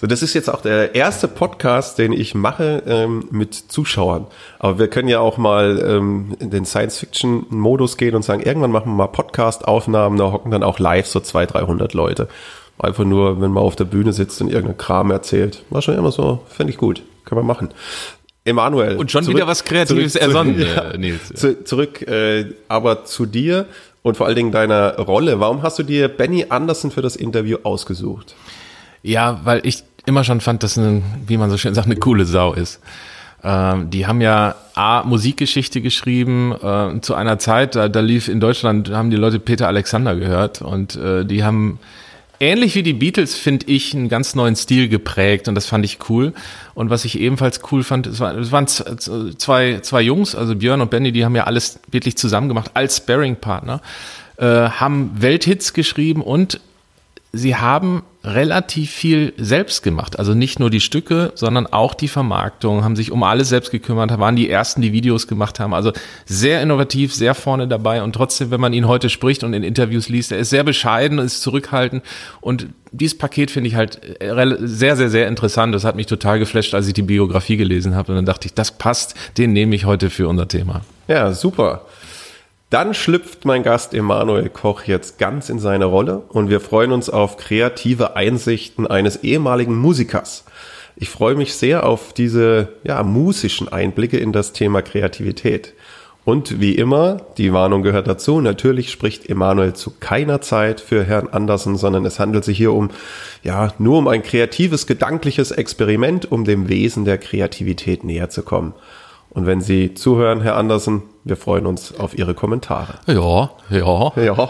So, 0.00 0.06
das 0.06 0.22
ist 0.22 0.32
jetzt 0.34 0.48
auch 0.48 0.60
der 0.60 0.94
erste 0.94 1.26
Podcast, 1.26 1.98
den 1.98 2.12
ich 2.12 2.32
mache 2.32 2.84
ähm, 2.86 3.26
mit 3.32 3.52
Zuschauern. 3.52 4.28
Aber 4.60 4.78
wir 4.78 4.86
können 4.86 5.08
ja 5.08 5.18
auch 5.18 5.38
mal 5.38 5.84
ähm, 5.84 6.36
in 6.38 6.50
den 6.50 6.64
Science-Fiction-Modus 6.64 7.96
gehen 7.96 8.14
und 8.14 8.22
sagen, 8.22 8.42
irgendwann 8.42 8.70
machen 8.70 8.92
wir 8.92 8.94
mal 8.94 9.08
Podcast-Aufnahmen, 9.08 10.16
da 10.16 10.30
hocken 10.30 10.52
dann 10.52 10.62
auch 10.62 10.78
live 10.78 11.08
so 11.08 11.18
200, 11.18 11.54
300 11.54 11.94
Leute. 11.94 12.28
Einfach 12.78 13.04
nur, 13.04 13.40
wenn 13.40 13.50
man 13.50 13.64
auf 13.64 13.74
der 13.74 13.86
Bühne 13.86 14.12
sitzt 14.12 14.40
und 14.40 14.52
irgendein 14.52 14.78
Kram 14.78 15.10
erzählt. 15.10 15.64
War 15.70 15.82
schon 15.82 15.98
immer 15.98 16.12
so, 16.12 16.44
fände 16.48 16.72
ich 16.72 16.78
gut. 16.78 17.02
Können 17.24 17.40
wir 17.40 17.44
machen. 17.44 17.70
Emanuel. 18.44 18.98
Und 18.98 19.10
schon 19.10 19.24
zurück, 19.24 19.36
wieder 19.36 19.48
was 19.48 19.64
Kreatives 19.64 20.12
zurück, 20.12 20.28
ersonnen, 20.28 20.60
ja, 20.76 20.92
äh, 20.92 20.96
Nils. 20.96 21.32
Zu, 21.34 21.64
zurück, 21.64 22.02
äh, 22.02 22.54
aber 22.68 23.04
zu 23.04 23.26
dir 23.26 23.66
und 24.02 24.16
vor 24.16 24.28
allen 24.28 24.36
Dingen 24.36 24.52
deiner 24.52 24.96
Rolle. 24.96 25.40
Warum 25.40 25.62
hast 25.62 25.76
du 25.80 25.82
dir 25.82 26.06
Benny 26.06 26.46
Anderson 26.50 26.92
für 26.92 27.02
das 27.02 27.16
Interview 27.16 27.58
ausgesucht? 27.64 28.36
Ja, 29.02 29.40
weil 29.44 29.60
ich 29.64 29.84
immer 30.06 30.24
schon 30.24 30.40
fand, 30.40 30.62
dass 30.62 30.76
ein, 30.76 31.02
wie 31.26 31.36
man 31.36 31.50
so 31.50 31.58
schön 31.58 31.74
sagt, 31.74 31.86
eine 31.86 31.96
coole 31.96 32.24
Sau 32.24 32.54
ist. 32.54 32.80
Ähm, 33.44 33.90
die 33.90 34.06
haben 34.06 34.20
ja 34.20 34.56
A, 34.74 35.04
Musikgeschichte 35.04 35.80
geschrieben, 35.80 36.52
äh, 36.52 37.00
zu 37.00 37.14
einer 37.14 37.38
Zeit, 37.38 37.76
da, 37.76 37.88
da 37.88 38.00
lief 38.00 38.28
in 38.28 38.40
Deutschland, 38.40 38.90
haben 38.90 39.10
die 39.10 39.16
Leute 39.16 39.38
Peter 39.38 39.68
Alexander 39.68 40.16
gehört 40.16 40.60
und 40.60 40.96
äh, 40.96 41.24
die 41.24 41.44
haben 41.44 41.78
ähnlich 42.40 42.74
wie 42.74 42.82
die 42.82 42.92
Beatles, 42.92 43.36
finde 43.36 43.66
ich, 43.66 43.94
einen 43.94 44.08
ganz 44.08 44.34
neuen 44.34 44.56
Stil 44.56 44.88
geprägt 44.88 45.48
und 45.48 45.54
das 45.54 45.66
fand 45.66 45.84
ich 45.84 45.98
cool. 46.08 46.32
Und 46.74 46.90
was 46.90 47.04
ich 47.04 47.18
ebenfalls 47.18 47.60
cool 47.70 47.84
fand, 47.84 48.06
es, 48.06 48.20
war, 48.20 48.36
es 48.36 48.50
waren 48.50 48.66
zwei, 48.66 49.80
zwei 49.80 50.02
Jungs, 50.02 50.34
also 50.34 50.54
Björn 50.54 50.80
und 50.80 50.90
Benny, 50.90 51.12
die 51.12 51.24
haben 51.24 51.36
ja 51.36 51.44
alles 51.44 51.80
wirklich 51.90 52.16
zusammen 52.16 52.48
gemacht 52.48 52.72
als 52.74 52.98
Sparring-Partner, 52.98 53.80
äh, 54.36 54.44
haben 54.44 55.12
Welthits 55.16 55.74
geschrieben 55.74 56.22
und 56.22 56.60
sie 57.32 57.56
haben 57.56 58.02
relativ 58.24 58.90
viel 58.90 59.32
selbst 59.36 59.82
gemacht. 59.82 60.18
Also 60.18 60.34
nicht 60.34 60.58
nur 60.60 60.70
die 60.70 60.80
Stücke, 60.80 61.32
sondern 61.34 61.66
auch 61.66 61.94
die 61.94 62.08
Vermarktung, 62.08 62.84
haben 62.84 62.96
sich 62.96 63.12
um 63.12 63.22
alles 63.22 63.48
selbst 63.48 63.70
gekümmert, 63.70 64.16
waren 64.18 64.36
die 64.36 64.50
ersten, 64.50 64.82
die 64.82 64.92
Videos 64.92 65.26
gemacht 65.26 65.60
haben. 65.60 65.72
Also 65.72 65.92
sehr 66.26 66.60
innovativ, 66.62 67.14
sehr 67.14 67.34
vorne 67.34 67.68
dabei 67.68 68.02
und 68.02 68.14
trotzdem, 68.14 68.50
wenn 68.50 68.60
man 68.60 68.72
ihn 68.72 68.88
heute 68.88 69.08
spricht 69.08 69.44
und 69.44 69.54
in 69.54 69.62
Interviews 69.62 70.08
liest, 70.08 70.32
er 70.32 70.38
ist 70.38 70.50
sehr 70.50 70.64
bescheiden, 70.64 71.18
ist 71.18 71.42
zurückhaltend 71.42 72.02
und 72.40 72.68
dieses 72.90 73.16
Paket 73.16 73.50
finde 73.50 73.68
ich 73.68 73.74
halt 73.74 74.00
sehr, 74.60 74.96
sehr, 74.96 75.10
sehr 75.10 75.28
interessant. 75.28 75.74
Das 75.74 75.84
hat 75.84 75.94
mich 75.94 76.06
total 76.06 76.38
geflasht, 76.38 76.74
als 76.74 76.86
ich 76.86 76.94
die 76.94 77.02
Biografie 77.02 77.56
gelesen 77.56 77.94
habe 77.94 78.12
und 78.12 78.16
dann 78.16 78.26
dachte 78.26 78.46
ich, 78.46 78.54
das 78.54 78.72
passt, 78.72 79.14
den 79.36 79.52
nehme 79.52 79.74
ich 79.74 79.84
heute 79.84 80.10
für 80.10 80.28
unser 80.28 80.48
Thema. 80.48 80.82
Ja, 81.06 81.32
super. 81.32 81.82
Dann 82.70 82.92
schlüpft 82.92 83.46
mein 83.46 83.62
Gast 83.62 83.94
Emanuel 83.94 84.50
Koch 84.50 84.82
jetzt 84.82 85.18
ganz 85.18 85.48
in 85.48 85.58
seine 85.58 85.86
Rolle 85.86 86.22
und 86.28 86.50
wir 86.50 86.60
freuen 86.60 86.92
uns 86.92 87.08
auf 87.08 87.38
kreative 87.38 88.14
Einsichten 88.14 88.86
eines 88.86 89.24
ehemaligen 89.24 89.74
Musikers. 89.74 90.44
Ich 90.94 91.08
freue 91.08 91.34
mich 91.34 91.54
sehr 91.54 91.86
auf 91.86 92.12
diese 92.12 92.74
ja, 92.84 93.02
musischen 93.02 93.68
Einblicke 93.68 94.18
in 94.18 94.32
das 94.32 94.52
Thema 94.52 94.82
Kreativität. 94.82 95.72
Und 96.26 96.60
wie 96.60 96.74
immer, 96.74 97.22
die 97.38 97.54
Warnung 97.54 97.82
gehört 97.82 98.06
dazu, 98.06 98.42
natürlich 98.42 98.90
spricht 98.90 99.30
Emanuel 99.30 99.72
zu 99.72 99.94
keiner 99.98 100.42
Zeit 100.42 100.82
für 100.82 101.04
Herrn 101.04 101.28
Andersen, 101.28 101.78
sondern 101.78 102.04
es 102.04 102.18
handelt 102.18 102.44
sich 102.44 102.58
hier 102.58 102.74
um, 102.74 102.90
ja, 103.42 103.72
nur 103.78 103.96
um 103.96 104.08
ein 104.08 104.22
kreatives, 104.22 104.86
gedankliches 104.86 105.52
Experiment, 105.52 106.30
um 106.30 106.44
dem 106.44 106.68
Wesen 106.68 107.06
der 107.06 107.16
Kreativität 107.16 108.04
näher 108.04 108.28
zu 108.28 108.42
kommen. 108.42 108.74
Und 109.38 109.46
wenn 109.46 109.60
Sie 109.60 109.94
zuhören, 109.94 110.40
Herr 110.40 110.56
Andersen, 110.56 111.02
wir 111.22 111.36
freuen 111.36 111.66
uns 111.66 111.96
auf 111.96 112.18
Ihre 112.18 112.34
Kommentare. 112.34 112.94
Ja, 113.06 113.50
ja. 113.70 114.12
Ja. 114.16 114.48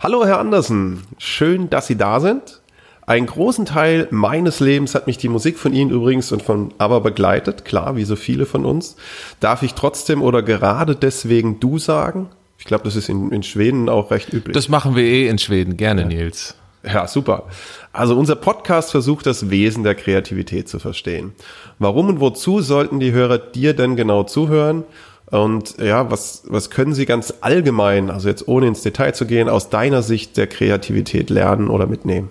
Hallo, 0.00 0.26
Herr 0.26 0.40
Andersen. 0.40 1.04
Schön, 1.18 1.70
dass 1.70 1.86
Sie 1.86 1.96
da 1.96 2.18
sind. 2.18 2.62
Einen 3.06 3.26
großen 3.26 3.64
Teil 3.64 4.08
meines 4.10 4.58
Lebens 4.58 4.96
hat 4.96 5.06
mich 5.06 5.18
die 5.18 5.28
Musik 5.28 5.56
von 5.56 5.72
Ihnen 5.72 5.92
übrigens 5.92 6.32
und 6.32 6.42
von 6.42 6.74
Aber 6.78 7.00
begleitet, 7.00 7.64
klar, 7.64 7.94
wie 7.94 8.02
so 8.02 8.16
viele 8.16 8.44
von 8.44 8.64
uns. 8.64 8.96
Darf 9.38 9.62
ich 9.62 9.74
trotzdem 9.74 10.20
oder 10.20 10.42
gerade 10.42 10.96
deswegen 10.96 11.60
du 11.60 11.78
sagen? 11.78 12.30
Ich 12.58 12.64
glaube, 12.64 12.82
das 12.82 12.96
ist 12.96 13.08
in, 13.08 13.30
in 13.30 13.44
Schweden 13.44 13.88
auch 13.88 14.10
recht 14.10 14.32
üblich. 14.32 14.54
Das 14.54 14.68
machen 14.68 14.96
wir 14.96 15.04
eh 15.04 15.28
in 15.28 15.38
Schweden 15.38 15.76
gerne, 15.76 16.00
ja. 16.00 16.08
Nils. 16.08 16.56
Ja, 16.86 17.08
super. 17.08 17.44
Also 17.92 18.16
unser 18.16 18.36
Podcast 18.36 18.92
versucht 18.92 19.26
das 19.26 19.50
Wesen 19.50 19.82
der 19.82 19.94
Kreativität 19.94 20.68
zu 20.68 20.78
verstehen. 20.78 21.32
Warum 21.78 22.08
und 22.08 22.20
wozu 22.20 22.60
sollten 22.60 23.00
die 23.00 23.12
Hörer 23.12 23.38
dir 23.38 23.74
denn 23.74 23.96
genau 23.96 24.22
zuhören? 24.22 24.84
Und 25.30 25.78
ja, 25.78 26.08
was, 26.10 26.44
was 26.46 26.70
können 26.70 26.94
Sie 26.94 27.04
ganz 27.04 27.34
allgemein, 27.40 28.10
also 28.10 28.28
jetzt 28.28 28.46
ohne 28.46 28.68
ins 28.68 28.82
Detail 28.82 29.12
zu 29.12 29.26
gehen, 29.26 29.48
aus 29.48 29.70
deiner 29.70 30.02
Sicht 30.02 30.36
der 30.36 30.46
Kreativität 30.46 31.30
lernen 31.30 31.68
oder 31.68 31.86
mitnehmen? 31.86 32.28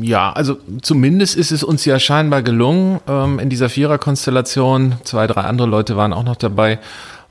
Ja, 0.00 0.32
also 0.32 0.56
zumindest 0.82 1.36
ist 1.36 1.52
es 1.52 1.62
uns 1.62 1.84
ja 1.84 1.98
scheinbar 1.98 2.42
gelungen, 2.42 3.00
ähm, 3.06 3.38
in 3.38 3.48
dieser 3.48 3.68
Viererkonstellation, 3.68 4.94
zwei, 5.04 5.26
drei 5.26 5.42
andere 5.42 5.68
Leute 5.68 5.96
waren 5.96 6.12
auch 6.12 6.24
noch 6.24 6.36
dabei, 6.36 6.78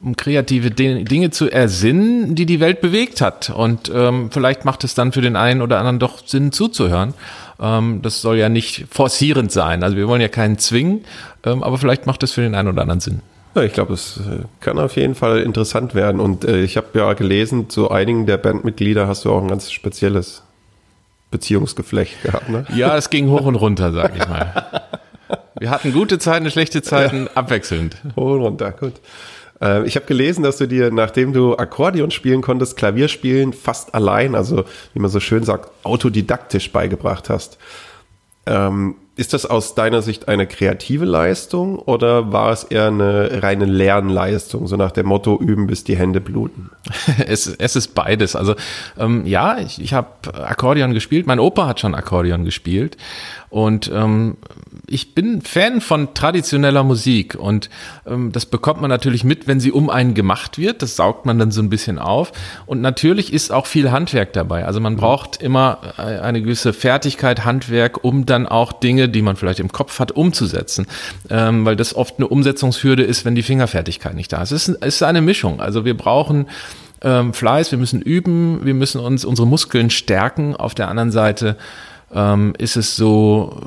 um 0.03 0.17
kreative 0.17 0.71
Dinge 0.71 1.29
zu 1.31 1.49
ersinnen, 1.49 2.33
die 2.35 2.45
die 2.45 2.59
Welt 2.59 2.81
bewegt 2.81 3.21
hat. 3.21 3.49
Und 3.49 3.91
ähm, 3.93 4.29
vielleicht 4.31 4.65
macht 4.65 4.83
es 4.83 4.95
dann 4.95 5.11
für 5.11 5.21
den 5.21 5.35
einen 5.35 5.61
oder 5.61 5.77
anderen 5.77 5.99
doch 5.99 6.25
Sinn 6.25 6.51
zuzuhören. 6.51 7.13
Ähm, 7.59 8.01
das 8.01 8.21
soll 8.21 8.37
ja 8.37 8.49
nicht 8.49 8.85
forcierend 8.89 9.51
sein. 9.51 9.83
Also 9.83 9.97
wir 9.97 10.07
wollen 10.07 10.21
ja 10.21 10.27
keinen 10.27 10.57
zwingen, 10.57 11.05
ähm, 11.45 11.61
aber 11.61 11.77
vielleicht 11.77 12.07
macht 12.07 12.23
es 12.23 12.31
für 12.31 12.41
den 12.41 12.55
einen 12.55 12.69
oder 12.69 12.81
anderen 12.81 12.99
Sinn. 12.99 13.21
Ja, 13.53 13.63
ich 13.63 13.73
glaube, 13.73 13.93
es 13.93 14.17
äh, 14.17 14.45
kann 14.59 14.79
auf 14.79 14.95
jeden 14.95 15.13
Fall 15.13 15.41
interessant 15.41 15.93
werden. 15.93 16.19
Und 16.19 16.45
äh, 16.45 16.61
ich 16.61 16.77
habe 16.77 16.87
ja 16.95 17.13
gelesen, 17.13 17.69
zu 17.69 17.91
einigen 17.91 18.25
der 18.25 18.37
Bandmitglieder 18.37 19.07
hast 19.07 19.25
du 19.25 19.31
auch 19.31 19.41
ein 19.41 19.49
ganz 19.49 19.71
spezielles 19.71 20.41
Beziehungsgeflecht 21.29 22.23
gehabt, 22.23 22.49
ne? 22.49 22.65
Ja, 22.73 22.97
es 22.97 23.09
ging 23.09 23.29
hoch 23.29 23.45
und 23.45 23.55
runter, 23.55 23.91
sag 23.91 24.15
ich 24.15 24.27
mal. 24.27 24.81
Wir 25.59 25.69
hatten 25.69 25.93
gute 25.93 26.17
Zeiten, 26.17 26.49
schlechte 26.49 26.81
Zeiten, 26.81 27.25
ja. 27.25 27.31
abwechselnd. 27.35 27.97
Hoch 28.15 28.31
und 28.33 28.41
runter, 28.41 28.71
gut. 28.71 28.93
Äh, 29.61 29.85
ich 29.85 29.95
habe 29.95 30.05
gelesen, 30.05 30.43
dass 30.43 30.57
du 30.57 30.67
dir, 30.67 30.91
nachdem 30.91 31.33
du 31.33 31.55
Akkordeon 31.55 32.11
spielen 32.11 32.41
konntest, 32.41 32.77
Klavier 32.77 33.07
spielen 33.07 33.53
fast 33.53 33.93
allein, 33.93 34.35
also 34.35 34.65
wie 34.93 34.99
man 34.99 35.11
so 35.11 35.19
schön 35.19 35.43
sagt, 35.43 35.71
autodidaktisch 35.83 36.71
beigebracht 36.71 37.29
hast. 37.29 37.57
Ähm, 38.45 38.95
ist 39.17 39.33
das 39.33 39.45
aus 39.45 39.75
deiner 39.75 40.01
Sicht 40.01 40.29
eine 40.29 40.47
kreative 40.47 41.05
Leistung 41.05 41.77
oder 41.77 42.31
war 42.31 42.51
es 42.51 42.63
eher 42.63 42.87
eine 42.87 43.43
reine 43.43 43.65
Lernleistung, 43.65 44.67
so 44.67 44.77
nach 44.77 44.91
dem 44.91 45.05
Motto 45.05 45.37
üben, 45.37 45.67
bis 45.67 45.83
die 45.83 45.97
Hände 45.97 46.21
bluten? 46.21 46.71
es, 47.27 47.45
es 47.45 47.75
ist 47.75 47.93
beides. 47.93 48.35
Also 48.35 48.55
ähm, 48.97 49.25
ja, 49.25 49.59
ich, 49.59 49.81
ich 49.81 49.93
habe 49.93 50.07
Akkordeon 50.33 50.93
gespielt. 50.93 51.27
Mein 51.27 51.39
Opa 51.39 51.67
hat 51.67 51.81
schon 51.81 51.93
Akkordeon 51.93 52.45
gespielt 52.45 52.97
und 53.49 53.91
ähm, 53.93 54.37
ich 54.87 55.15
bin 55.15 55.41
Fan 55.41 55.81
von 55.81 56.13
traditioneller 56.13 56.83
Musik 56.83 57.35
und 57.35 57.69
ähm, 58.05 58.31
das 58.31 58.45
bekommt 58.45 58.81
man 58.81 58.89
natürlich 58.89 59.23
mit, 59.23 59.47
wenn 59.47 59.59
sie 59.59 59.71
um 59.71 59.89
einen 59.89 60.13
gemacht 60.13 60.57
wird. 60.57 60.81
Das 60.81 60.95
saugt 60.95 61.25
man 61.25 61.39
dann 61.39 61.51
so 61.51 61.61
ein 61.61 61.69
bisschen 61.69 61.99
auf. 61.99 62.31
Und 62.65 62.81
natürlich 62.81 63.31
ist 63.31 63.51
auch 63.51 63.65
viel 63.65 63.91
Handwerk 63.91 64.33
dabei. 64.33 64.65
Also 64.65 64.79
man 64.79 64.95
braucht 64.95 65.41
immer 65.41 65.79
äh, 65.97 66.19
eine 66.19 66.41
gewisse 66.41 66.73
Fertigkeit, 66.73 67.45
Handwerk, 67.45 68.03
um 68.03 68.25
dann 68.25 68.47
auch 68.47 68.73
Dinge, 68.73 69.09
die 69.09 69.21
man 69.21 69.35
vielleicht 69.35 69.59
im 69.59 69.71
Kopf 69.71 69.99
hat, 69.99 70.11
umzusetzen. 70.11 70.87
Ähm, 71.29 71.65
weil 71.65 71.75
das 71.75 71.95
oft 71.95 72.17
eine 72.17 72.27
Umsetzungshürde 72.27 73.03
ist, 73.03 73.25
wenn 73.25 73.35
die 73.35 73.43
Fingerfertigkeit 73.43 74.15
nicht 74.15 74.33
da 74.33 74.41
ist. 74.41 74.51
Es 74.51 74.67
ist, 74.67 74.83
ist 74.83 75.03
eine 75.03 75.21
Mischung. 75.21 75.61
Also 75.61 75.85
wir 75.85 75.95
brauchen 75.95 76.47
ähm, 77.01 77.33
Fleiß, 77.33 77.71
wir 77.71 77.79
müssen 77.79 78.01
üben, 78.01 78.65
wir 78.65 78.73
müssen 78.73 78.99
uns 78.99 79.25
unsere 79.25 79.47
Muskeln 79.47 79.89
stärken. 79.89 80.55
Auf 80.55 80.75
der 80.75 80.87
anderen 80.89 81.11
Seite 81.11 81.57
ähm, 82.13 82.53
ist 82.57 82.75
es 82.75 82.95
so, 82.95 83.61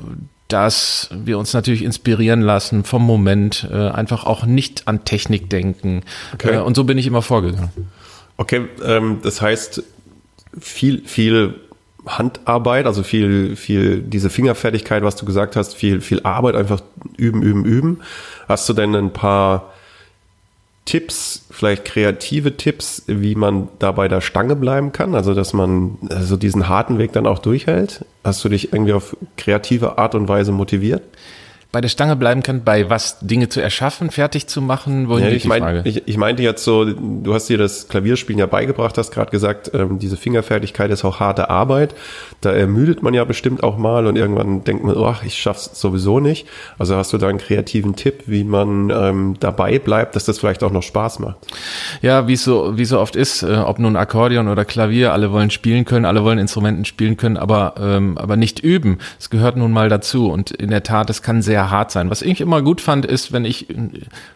dass 0.47 1.09
wir 1.11 1.39
uns 1.39 1.53
natürlich 1.53 1.83
inspirieren 1.83 2.41
lassen 2.41 2.83
vom 2.83 3.03
Moment, 3.03 3.67
äh, 3.71 3.89
einfach 3.89 4.25
auch 4.25 4.45
nicht 4.45 4.87
an 4.87 5.03
Technik 5.05 5.49
denken. 5.49 6.03
Okay. 6.33 6.55
Äh, 6.55 6.59
und 6.59 6.75
so 6.75 6.83
bin 6.83 6.97
ich 6.97 7.07
immer 7.07 7.21
vorgegangen. 7.21 7.71
Okay, 8.37 8.67
ähm, 8.83 9.19
das 9.23 9.41
heißt, 9.41 9.83
viel, 10.59 11.05
viel 11.05 11.55
Handarbeit, 12.05 12.85
also 12.85 13.01
viel, 13.01 13.55
viel 13.55 14.01
diese 14.01 14.29
Fingerfertigkeit, 14.29 15.03
was 15.03 15.15
du 15.15 15.25
gesagt 15.25 15.55
hast, 15.55 15.75
viel, 15.75 16.01
viel 16.01 16.21
Arbeit, 16.23 16.55
einfach 16.55 16.81
üben, 17.17 17.41
üben, 17.41 17.65
üben. 17.65 18.01
Hast 18.47 18.69
du 18.69 18.73
denn 18.73 18.93
ein 18.95 19.13
paar 19.13 19.73
Tipps, 20.85 21.45
vielleicht 21.49 21.83
kreative 21.83 22.57
Tipps, 22.57 23.03
wie 23.07 23.33
man 23.33 23.69
da 23.79 23.91
bei 23.91 24.07
der 24.07 24.21
Stange 24.21 24.55
bleiben 24.55 24.91
kann? 24.91 25.15
Also, 25.15 25.33
dass 25.33 25.51
man 25.51 25.97
also 26.09 26.37
diesen 26.37 26.69
harten 26.69 26.99
Weg 26.99 27.11
dann 27.11 27.25
auch 27.25 27.39
durchhält? 27.39 28.05
Hast 28.23 28.43
du 28.45 28.49
dich 28.49 28.71
irgendwie 28.71 28.93
auf 28.93 29.17
kreative 29.35 29.97
Art 29.97 30.13
und 30.13 30.27
Weise 30.27 30.51
motiviert? 30.51 31.01
Bei 31.75 31.81
der 31.81 31.89
Stange 31.89 32.15
bleiben 32.15 32.41
kann, 32.41 32.63
bei 32.63 32.89
was 32.89 33.19
Dinge 33.19 33.49
zu 33.49 33.59
erschaffen, 33.59 34.09
fertig 34.09 34.47
zu 34.47 34.61
machen? 34.61 35.09
Wohin 35.09 35.25
ja, 35.25 35.31
ich, 35.31 35.43
mein, 35.43 35.81
ich, 35.83 36.07
ich, 36.07 36.15
meinte 36.15 36.41
jetzt 36.41 36.63
so, 36.63 36.85
du 36.85 37.33
hast 37.33 37.49
dir 37.49 37.57
das 37.57 37.89
Klavierspielen 37.89 38.39
ja 38.39 38.45
beigebracht, 38.45 38.97
hast 38.97 39.11
gerade 39.11 39.29
gesagt, 39.29 39.71
ähm, 39.73 39.99
diese 39.99 40.15
Fingerfertigkeit 40.15 40.89
ist 40.89 41.03
auch 41.03 41.19
harte 41.19 41.49
Arbeit. 41.49 41.93
Da 42.39 42.53
ermüdet 42.53 43.03
man 43.03 43.13
ja 43.13 43.25
bestimmt 43.25 43.61
auch 43.61 43.77
mal 43.77 44.07
und 44.07 44.15
irgendwann 44.15 44.63
denkt 44.63 44.85
man, 44.85 44.95
ach, 44.97 45.23
ich 45.25 45.37
schaff's 45.37 45.69
sowieso 45.73 46.21
nicht. 46.21 46.47
Also 46.79 46.95
hast 46.95 47.11
du 47.11 47.17
da 47.17 47.27
einen 47.27 47.39
kreativen 47.39 47.97
Tipp, 47.97 48.23
wie 48.25 48.45
man 48.45 48.89
ähm, 48.89 49.35
dabei 49.41 49.77
bleibt, 49.77 50.15
dass 50.15 50.23
das 50.23 50.39
vielleicht 50.39 50.63
auch 50.63 50.71
noch 50.71 50.83
Spaß 50.83 51.19
macht? 51.19 51.35
Ja, 52.01 52.29
wie 52.29 52.35
es 52.35 52.45
so, 52.45 52.77
wie 52.77 52.85
so 52.85 53.01
oft 53.01 53.17
ist, 53.17 53.43
äh, 53.43 53.53
ob 53.57 53.79
nun 53.79 53.97
Akkordeon 53.97 54.47
oder 54.47 54.63
Klavier, 54.63 55.11
alle 55.11 55.33
wollen 55.33 55.49
spielen 55.49 55.83
können, 55.83 56.05
alle 56.05 56.23
wollen 56.23 56.39
Instrumenten 56.39 56.85
spielen 56.85 57.17
können, 57.17 57.35
aber, 57.35 57.75
ähm, 57.81 58.17
aber 58.17 58.37
nicht 58.37 58.61
üben. 58.61 58.99
Es 59.19 59.29
gehört 59.29 59.57
nun 59.57 59.73
mal 59.73 59.89
dazu 59.89 60.31
und 60.31 60.51
in 60.51 60.69
der 60.69 60.83
Tat, 60.83 61.09
es 61.09 61.21
kann 61.21 61.41
sehr 61.41 61.64
hart 61.69 61.91
sein. 61.91 62.09
Was 62.09 62.21
ich 62.21 62.41
immer 62.41 62.61
gut 62.61 62.81
fand, 62.81 63.05
ist, 63.05 63.31
wenn 63.31 63.45
ich 63.45 63.67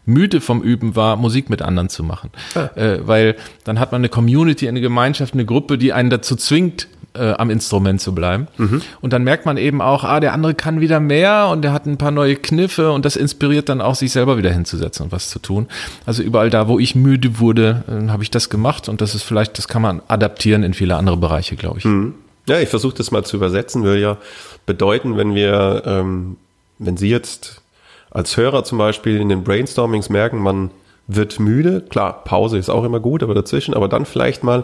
müde 0.05 0.41
vom 0.41 0.61
Üben 0.61 0.95
war, 0.95 1.15
Musik 1.15 1.49
mit 1.49 1.61
anderen 1.61 1.89
zu 1.89 2.03
machen. 2.03 2.29
Ah. 2.55 2.69
Äh, 2.75 3.07
weil 3.07 3.35
dann 3.63 3.79
hat 3.79 3.91
man 3.91 4.01
eine 4.01 4.09
Community, 4.09 4.67
eine 4.67 4.81
Gemeinschaft, 4.81 5.33
eine 5.33 5.45
Gruppe, 5.45 5.77
die 5.77 5.93
einen 5.93 6.09
dazu 6.09 6.35
zwingt, 6.35 6.87
äh, 7.13 7.31
am 7.31 7.49
Instrument 7.49 8.01
zu 8.01 8.13
bleiben. 8.13 8.47
Mhm. 8.57 8.81
Und 9.01 9.13
dann 9.13 9.23
merkt 9.23 9.45
man 9.45 9.57
eben 9.57 9.81
auch, 9.81 10.03
ah, 10.03 10.19
der 10.19 10.33
andere 10.33 10.53
kann 10.53 10.79
wieder 10.79 10.99
mehr 10.99 11.49
und 11.51 11.63
der 11.63 11.73
hat 11.73 11.85
ein 11.85 11.97
paar 11.97 12.11
neue 12.11 12.35
Kniffe 12.35 12.91
und 12.91 13.05
das 13.05 13.15
inspiriert 13.15 13.69
dann 13.69 13.81
auch, 13.81 13.95
sich 13.95 14.11
selber 14.11 14.37
wieder 14.37 14.51
hinzusetzen 14.51 15.05
und 15.05 15.11
was 15.11 15.29
zu 15.29 15.39
tun. 15.39 15.67
Also 16.05 16.21
überall 16.23 16.49
da, 16.49 16.67
wo 16.67 16.79
ich 16.79 16.95
müde 16.95 17.39
wurde, 17.39 17.83
äh, 17.87 18.09
habe 18.09 18.23
ich 18.23 18.31
das 18.31 18.49
gemacht 18.49 18.89
und 18.89 19.01
das 19.01 19.15
ist 19.15 19.23
vielleicht, 19.23 19.57
das 19.57 19.67
kann 19.67 19.81
man 19.81 20.01
adaptieren 20.07 20.63
in 20.63 20.73
viele 20.73 20.95
andere 20.95 21.17
Bereiche, 21.17 21.55
glaube 21.55 21.79
ich. 21.79 21.85
Mhm. 21.85 22.13
Ja, 22.47 22.59
ich 22.59 22.69
versuche 22.69 22.95
das 22.95 23.11
mal 23.11 23.23
zu 23.23 23.37
übersetzen, 23.37 23.83
will 23.83 23.99
ja 23.99 24.17
bedeuten, 24.65 25.17
wenn 25.17 25.35
wir 25.35 25.83
ähm, 25.85 26.37
wenn 26.79 26.97
Sie 26.97 27.09
jetzt 27.09 27.61
als 28.09 28.35
Hörer 28.35 28.63
zum 28.63 28.77
Beispiel 28.77 29.19
in 29.19 29.29
den 29.29 29.43
Brainstormings 29.43 30.09
merken, 30.09 30.39
man 30.39 30.71
wird 31.07 31.39
müde, 31.39 31.81
klar, 31.81 32.23
Pause 32.23 32.57
ist 32.57 32.69
auch 32.69 32.83
immer 32.83 32.99
gut, 32.99 33.23
aber 33.23 33.33
dazwischen, 33.33 33.73
aber 33.73 33.87
dann 33.87 34.05
vielleicht 34.05 34.43
mal 34.43 34.63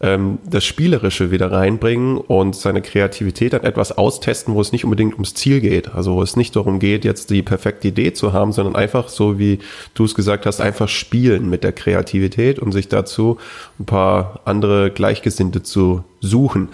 ähm, 0.00 0.38
das 0.48 0.64
Spielerische 0.64 1.30
wieder 1.30 1.52
reinbringen 1.52 2.16
und 2.16 2.56
seine 2.56 2.80
Kreativität 2.80 3.54
an 3.54 3.64
etwas 3.64 3.96
austesten, 3.98 4.54
wo 4.54 4.60
es 4.60 4.72
nicht 4.72 4.84
unbedingt 4.84 5.14
ums 5.14 5.34
Ziel 5.34 5.60
geht. 5.60 5.94
Also 5.94 6.14
wo 6.14 6.22
es 6.22 6.36
nicht 6.36 6.56
darum 6.56 6.78
geht, 6.78 7.04
jetzt 7.04 7.30
die 7.30 7.42
perfekte 7.42 7.88
Idee 7.88 8.12
zu 8.12 8.32
haben, 8.32 8.52
sondern 8.52 8.76
einfach 8.76 9.08
so, 9.08 9.38
wie 9.38 9.58
du 9.94 10.04
es 10.04 10.14
gesagt 10.14 10.46
hast, 10.46 10.60
einfach 10.60 10.88
spielen 10.88 11.50
mit 11.50 11.64
der 11.64 11.72
Kreativität 11.72 12.58
und 12.58 12.72
sich 12.72 12.88
dazu 12.88 13.38
ein 13.78 13.84
paar 13.84 14.40
andere 14.44 14.90
Gleichgesinnte 14.90 15.62
zu 15.62 16.04
suchen 16.20 16.68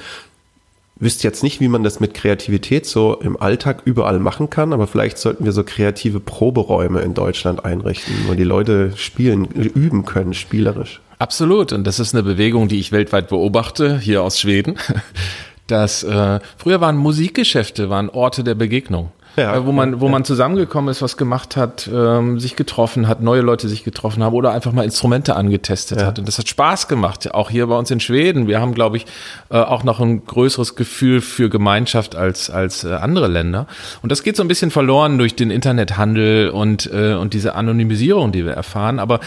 wüsste 0.99 1.27
jetzt 1.29 1.43
nicht, 1.43 1.61
wie 1.61 1.69
man 1.69 1.83
das 1.83 2.01
mit 2.01 2.15
Kreativität 2.15 2.87
so 2.87 3.15
im 3.15 3.41
Alltag 3.41 3.83
überall 3.85 4.19
machen 4.19 4.51
kann, 4.51 4.73
aber 4.73 4.87
vielleicht 4.87 5.19
sollten 5.19 5.45
wir 5.45 5.53
so 5.53 5.63
kreative 5.63 6.21
Proberäume 6.21 7.01
in 7.01 7.15
Deutschland 7.15 7.65
einrichten, 7.65 8.15
wo 8.27 8.35
die 8.35 8.45
Leute 8.45 8.93
spielen, 8.97 9.45
üben 9.47 10.05
können, 10.05 10.35
spielerisch. 10.35 11.01
Absolut. 11.19 11.73
Und 11.73 11.87
das 11.87 11.99
ist 11.99 12.15
eine 12.15 12.23
Bewegung, 12.23 12.69
die 12.69 12.79
ich 12.79 12.93
weltweit 12.93 13.29
beobachte, 13.29 13.99
hier 13.99 14.23
aus 14.23 14.41
Schweden. 14.41 14.77
Dass 15.67 16.05
äh, 16.05 16.39
früher 16.57 16.81
waren 16.81 16.97
Musikgeschäfte, 16.97 17.91
waren 17.91 18.09
Orte 18.09 18.45
der 18.45 18.55
Begegnung 18.55 19.11
ja, 19.37 19.57
äh, 19.57 19.67
wo 19.67 19.73
man, 19.73 20.01
wo 20.01 20.07
ja. 20.07 20.13
man 20.13 20.25
zusammengekommen 20.25 20.91
ist, 20.91 21.03
was 21.03 21.17
gemacht 21.17 21.57
hat, 21.57 21.89
ähm, 21.93 22.41
sich 22.41 22.57
getroffen 22.57 23.09
hat, 23.09 23.21
neue 23.21 23.41
Leute 23.41 23.69
sich 23.69 23.85
getroffen 23.85 24.23
haben 24.23 24.35
oder 24.35 24.53
einfach 24.53 24.73
mal 24.73 24.85
Instrumente 24.85 25.37
angetestet 25.37 26.01
ja. 26.01 26.07
hat. 26.07 26.19
Und 26.19 26.27
das 26.27 26.39
hat 26.39 26.49
Spaß 26.49 26.89
gemacht. 26.89 27.33
Auch 27.35 27.51
hier 27.51 27.67
bei 27.67 27.77
uns 27.77 27.91
in 27.91 28.01
Schweden. 28.01 28.47
Wir 28.47 28.61
haben, 28.61 28.75
glaube 28.75 28.97
ich, 28.97 29.07
äh, 29.51 29.59
auch 29.59 29.85
noch 29.85 30.01
ein 30.01 30.25
größeres 30.25 30.77
Gefühl 30.77 31.21
für 31.21 31.49
Gemeinschaft 31.51 32.17
als, 32.17 32.51
als 32.51 32.85
äh, 32.85 32.95
andere 32.95 33.29
Länder. 33.29 33.67
Und 34.03 34.11
das 34.13 34.23
geht 34.23 34.37
so 34.37 34.43
ein 34.43 34.49
bisschen 34.49 34.71
verloren 34.71 35.19
durch 35.19 35.37
den 35.37 35.51
Internethandel 35.51 36.51
und, 36.51 36.91
äh, 36.93 37.15
und 37.15 37.35
diese 37.35 37.55
Anonymisierung, 37.55 38.33
die 38.33 38.45
wir 38.45 38.53
erfahren. 38.53 38.99
Aber 38.99 39.21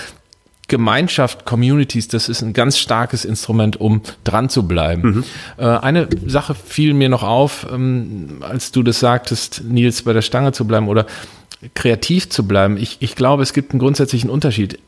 Gemeinschaft, 0.70 1.46
Communities, 1.46 2.08
das 2.08 2.30
ist 2.30 2.42
ein 2.42 2.54
ganz 2.54 2.78
starkes 2.78 3.26
Instrument, 3.26 3.80
um 3.82 4.02
dran 4.24 4.48
zu 4.48 4.66
bleiben. 4.68 5.02
Mhm. 5.02 5.24
Äh, 5.58 5.66
eine 5.66 6.08
Sache 6.26 6.56
fiel 6.56 6.94
mir 6.94 7.10
noch 7.10 7.24
auf, 7.24 7.68
ähm, 7.70 8.38
als 8.42 8.72
du 8.72 8.82
das 8.82 9.00
sagtest, 9.00 9.64
Nils, 9.66 10.04
bei 10.04 10.14
der 10.14 10.22
Stange 10.22 10.54
zu 10.54 10.66
bleiben 10.66 10.88
oder 10.88 11.06
kreativ 11.74 12.30
zu 12.30 12.48
bleiben. 12.48 12.78
Ich, 12.78 12.98
ich 13.02 13.16
glaube, 13.16 13.44
es 13.44 13.52
gibt 13.52 13.72
einen 13.72 13.80
grundsätzlichen 13.80 14.30
Unterschied. 14.30 14.80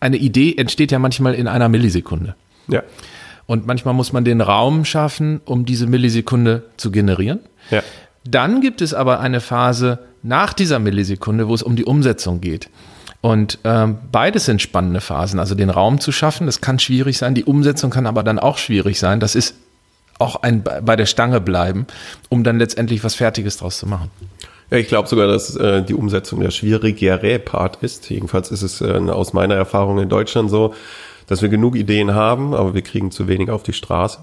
Eine 0.00 0.18
Idee 0.18 0.54
entsteht 0.56 0.92
ja 0.92 0.98
manchmal 0.98 1.34
in 1.34 1.48
einer 1.48 1.68
Millisekunde. 1.68 2.34
Ja. 2.68 2.82
Und 3.46 3.66
manchmal 3.66 3.94
muss 3.94 4.12
man 4.12 4.24
den 4.24 4.40
Raum 4.40 4.84
schaffen, 4.84 5.40
um 5.44 5.64
diese 5.64 5.86
Millisekunde 5.86 6.64
zu 6.76 6.90
generieren. 6.90 7.40
Ja. 7.70 7.82
Dann 8.24 8.60
gibt 8.60 8.82
es 8.82 8.94
aber 8.94 9.20
eine 9.20 9.40
Phase 9.40 9.98
nach 10.22 10.52
dieser 10.52 10.78
Millisekunde, 10.78 11.48
wo 11.48 11.54
es 11.54 11.62
um 11.62 11.76
die 11.76 11.84
Umsetzung 11.84 12.40
geht. 12.40 12.68
Und 13.22 13.58
ähm, 13.64 13.98
beides 14.10 14.46
sind 14.46 14.62
spannende 14.62 15.00
Phasen. 15.00 15.38
Also 15.38 15.54
den 15.54 15.70
Raum 15.70 16.00
zu 16.00 16.10
schaffen, 16.10 16.46
das 16.46 16.60
kann 16.60 16.78
schwierig 16.78 17.18
sein. 17.18 17.34
Die 17.34 17.44
Umsetzung 17.44 17.90
kann 17.90 18.06
aber 18.06 18.22
dann 18.22 18.38
auch 18.38 18.56
schwierig 18.56 18.98
sein. 18.98 19.20
Das 19.20 19.34
ist 19.34 19.54
auch 20.18 20.42
ein 20.42 20.62
bei 20.62 20.96
der 20.96 21.06
Stange 21.06 21.40
bleiben, 21.40 21.86
um 22.28 22.44
dann 22.44 22.58
letztendlich 22.58 23.02
was 23.04 23.14
Fertiges 23.14 23.58
draus 23.58 23.78
zu 23.78 23.86
machen. 23.86 24.10
Ja, 24.70 24.78
ich 24.78 24.88
glaube 24.88 25.08
sogar, 25.08 25.26
dass 25.26 25.56
äh, 25.56 25.82
die 25.82 25.94
Umsetzung 25.94 26.40
der 26.40 26.50
schwierigere 26.50 27.38
Part 27.38 27.82
ist. 27.82 28.08
Jedenfalls 28.08 28.50
ist 28.50 28.62
es 28.62 28.80
äh, 28.80 28.92
aus 28.92 29.32
meiner 29.32 29.54
Erfahrung 29.54 29.98
in 29.98 30.08
Deutschland 30.08 30.48
so, 30.48 30.74
dass 31.26 31.42
wir 31.42 31.48
genug 31.48 31.76
Ideen 31.76 32.14
haben, 32.14 32.54
aber 32.54 32.74
wir 32.74 32.82
kriegen 32.82 33.10
zu 33.10 33.28
wenig 33.28 33.50
auf 33.50 33.62
die 33.62 33.72
Straße. 33.72 34.18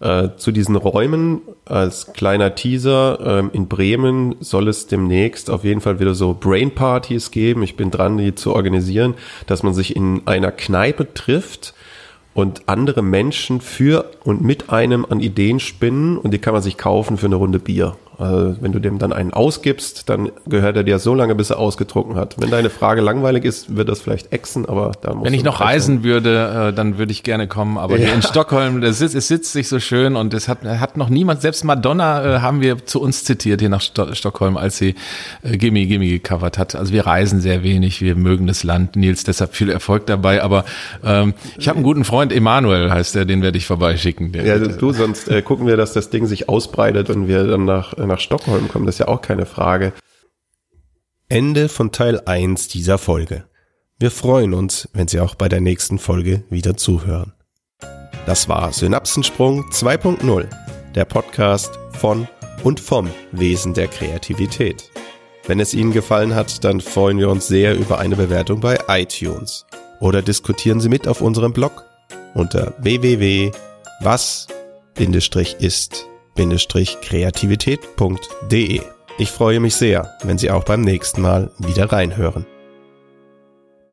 Äh, 0.00 0.28
zu 0.36 0.52
diesen 0.52 0.76
Räumen 0.76 1.40
als 1.64 2.12
kleiner 2.12 2.54
Teaser 2.54 3.18
ähm, 3.20 3.50
in 3.52 3.66
Bremen 3.66 4.36
soll 4.38 4.68
es 4.68 4.86
demnächst 4.86 5.50
auf 5.50 5.64
jeden 5.64 5.80
Fall 5.80 5.98
wieder 5.98 6.14
so 6.14 6.36
Brain 6.38 6.72
Parties 6.72 7.32
geben. 7.32 7.64
Ich 7.64 7.76
bin 7.76 7.90
dran, 7.90 8.16
die 8.16 8.36
zu 8.36 8.54
organisieren, 8.54 9.14
dass 9.46 9.64
man 9.64 9.74
sich 9.74 9.96
in 9.96 10.22
einer 10.26 10.52
Kneipe 10.52 11.12
trifft 11.14 11.74
und 12.32 12.68
andere 12.68 13.02
Menschen 13.02 13.60
für 13.60 14.12
und 14.22 14.40
mit 14.40 14.70
einem 14.70 15.04
an 15.04 15.18
Ideen 15.18 15.58
spinnen 15.58 16.16
und 16.16 16.32
die 16.32 16.38
kann 16.38 16.52
man 16.52 16.62
sich 16.62 16.76
kaufen 16.76 17.16
für 17.16 17.26
eine 17.26 17.34
Runde 17.34 17.58
Bier. 17.58 17.96
Also 18.18 18.56
wenn 18.60 18.72
du 18.72 18.80
dem 18.80 18.98
dann 18.98 19.12
einen 19.12 19.32
ausgibst, 19.32 20.08
dann 20.08 20.32
gehört 20.46 20.76
er 20.76 20.82
dir 20.82 20.98
so 20.98 21.14
lange, 21.14 21.36
bis 21.36 21.50
er 21.50 21.58
ausgetrunken 21.60 22.16
hat. 22.16 22.34
Wenn 22.38 22.50
deine 22.50 22.68
Frage 22.68 23.00
langweilig 23.00 23.44
ist, 23.44 23.76
wird 23.76 23.88
das 23.88 24.00
vielleicht 24.00 24.32
exen, 24.32 24.66
aber 24.66 24.90
da 25.00 25.14
muss 25.14 25.24
Wenn 25.24 25.34
ich 25.34 25.44
noch 25.44 25.60
reisen 25.60 26.02
würde, 26.02 26.70
äh, 26.70 26.72
dann 26.72 26.98
würde 26.98 27.12
ich 27.12 27.22
gerne 27.22 27.46
kommen. 27.46 27.78
Aber 27.78 27.96
ja. 27.96 28.06
hier 28.06 28.14
in 28.14 28.22
Stockholm, 28.22 28.80
das 28.80 28.98
sitzt, 28.98 29.14
es 29.14 29.28
sitzt 29.28 29.52
sich 29.52 29.68
so 29.68 29.78
schön 29.78 30.16
und 30.16 30.34
es 30.34 30.48
hat, 30.48 30.64
hat 30.64 30.96
noch 30.96 31.10
niemand, 31.10 31.42
selbst 31.42 31.62
Madonna 31.62 32.38
äh, 32.38 32.40
haben 32.40 32.60
wir 32.60 32.84
zu 32.84 33.00
uns 33.00 33.22
zitiert 33.22 33.60
hier 33.60 33.68
nach 33.68 33.80
Sto 33.80 34.12
Stockholm, 34.14 34.56
als 34.56 34.78
sie 34.78 34.96
äh, 35.42 35.56
Gimme 35.56 35.86
Gimme 35.86 36.08
gecovert 36.08 36.58
hat. 36.58 36.74
Also 36.74 36.92
wir 36.92 37.06
reisen 37.06 37.40
sehr 37.40 37.62
wenig, 37.62 38.02
wir 38.02 38.16
mögen 38.16 38.48
das 38.48 38.64
Land. 38.64 38.96
Nils, 38.96 39.22
deshalb 39.22 39.54
viel 39.54 39.70
Erfolg 39.70 40.06
dabei. 40.06 40.42
Aber 40.42 40.64
ähm, 41.04 41.34
ich 41.56 41.68
habe 41.68 41.76
einen 41.76 41.84
guten 41.84 42.04
Freund, 42.04 42.32
Emanuel 42.32 42.90
heißt 42.90 43.14
der, 43.14 43.26
den 43.26 43.42
werde 43.42 43.58
ich 43.58 43.66
vorbeischicken. 43.66 44.32
Der, 44.32 44.44
ja, 44.44 44.58
du, 44.58 44.92
sonst 44.92 45.28
äh, 45.28 45.40
gucken 45.40 45.68
wir, 45.68 45.76
dass 45.76 45.92
das 45.92 46.10
Ding 46.10 46.26
sich 46.26 46.48
ausbreitet 46.48 47.10
und 47.10 47.28
wir 47.28 47.46
dann 47.46 47.64
nach 47.64 47.96
nach 48.08 48.20
Stockholm 48.20 48.68
kommen, 48.68 48.86
das 48.86 48.96
ist 48.96 49.00
ja 49.00 49.08
auch 49.08 49.22
keine 49.22 49.46
Frage. 49.46 49.92
Ende 51.28 51.68
von 51.68 51.92
Teil 51.92 52.20
1 52.24 52.68
dieser 52.68 52.98
Folge. 52.98 53.44
Wir 53.98 54.10
freuen 54.10 54.54
uns, 54.54 54.88
wenn 54.92 55.08
Sie 55.08 55.20
auch 55.20 55.34
bei 55.34 55.48
der 55.48 55.60
nächsten 55.60 55.98
Folge 55.98 56.44
wieder 56.50 56.76
zuhören. 56.76 57.34
Das 58.26 58.48
war 58.48 58.72
Synapsensprung 58.72 59.70
2.0, 59.70 60.48
der 60.94 61.04
Podcast 61.04 61.78
von 61.92 62.28
und 62.62 62.80
vom 62.80 63.10
Wesen 63.32 63.74
der 63.74 63.88
Kreativität. 63.88 64.90
Wenn 65.46 65.60
es 65.60 65.74
Ihnen 65.74 65.92
gefallen 65.92 66.34
hat, 66.34 66.64
dann 66.64 66.80
freuen 66.80 67.18
wir 67.18 67.28
uns 67.30 67.46
sehr 67.46 67.76
über 67.76 67.98
eine 67.98 68.16
Bewertung 68.16 68.60
bei 68.60 68.78
iTunes. 68.88 69.66
Oder 70.00 70.22
diskutieren 70.22 70.80
Sie 70.80 70.88
mit 70.88 71.08
auf 71.08 71.20
unserem 71.20 71.52
Blog 71.52 71.84
unter 72.34 72.74
www.was-ist 72.78 73.48
kreativität.de. 77.02 78.80
Ich 79.18 79.30
freue 79.30 79.60
mich 79.60 79.74
sehr, 79.74 80.14
wenn 80.22 80.38
Sie 80.38 80.50
auch 80.50 80.64
beim 80.64 80.82
nächsten 80.82 81.20
Mal 81.20 81.50
wieder 81.58 81.90
reinhören. 81.92 82.46